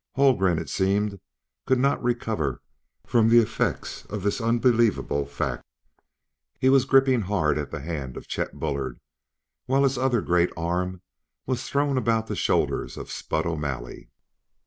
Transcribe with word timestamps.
Haldgren, 0.15 0.57
it 0.57 0.67
seemed, 0.67 1.19
could 1.67 1.77
not 1.77 2.01
recover 2.01 2.63
from 3.05 3.29
the 3.29 3.37
effects 3.37 4.03
of 4.07 4.23
this 4.23 4.41
unbelievable 4.41 5.27
fact. 5.27 5.63
He 6.57 6.69
was 6.69 6.85
gripping 6.85 7.21
hard 7.21 7.59
at 7.59 7.69
the 7.69 7.81
hand 7.81 8.17
of 8.17 8.27
Chet 8.27 8.53
Bullard, 8.59 8.99
while 9.67 9.83
his 9.83 9.99
other 9.99 10.21
great 10.21 10.49
arm 10.57 11.03
was 11.45 11.69
thrown 11.69 11.99
about 11.99 12.25
the 12.25 12.35
shoulders 12.35 12.97
of 12.97 13.11
Spud 13.11 13.45
O'Malley. 13.45 14.09